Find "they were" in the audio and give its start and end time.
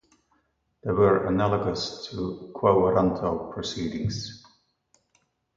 0.81-1.27